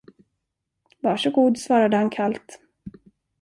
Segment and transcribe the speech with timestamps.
[1.01, 2.59] Var så god, svarade han kallt.